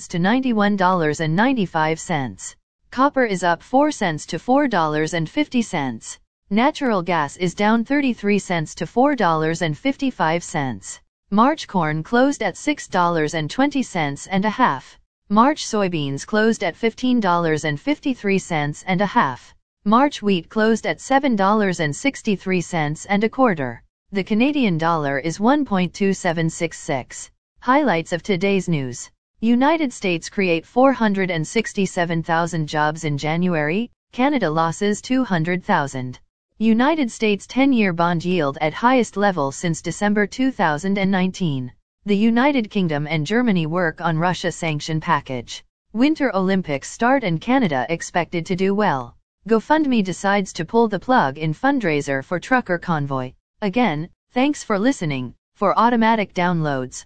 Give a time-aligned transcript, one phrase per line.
[0.08, 2.56] to $91.95.
[2.90, 6.20] Copper is up 4 cents to $4.50.
[6.50, 11.00] Natural gas is down 33 cents to $4.55.
[11.32, 14.98] March corn closed at $6.20 and a half.
[15.28, 19.54] March soybeans closed at $15.53 and a half.
[19.84, 23.84] March wheat closed at $7.63 and a quarter.
[24.14, 27.32] The Canadian dollar is 1.2766.
[27.64, 29.10] Highlights of today's news.
[29.40, 36.20] United States create 467,000 jobs in January, Canada losses 200,000.
[36.58, 41.72] United States 10-year bond yield at highest level since December 2019.
[42.06, 45.64] The United Kingdom and Germany work on Russia sanction package.
[45.94, 49.16] Winter Olympics start and Canada expected to do well.
[49.48, 53.32] GoFundMe decides to pull the plug in fundraiser for trucker convoy.
[53.62, 55.34] Again, thanks for listening.
[55.56, 57.06] For automatic downloads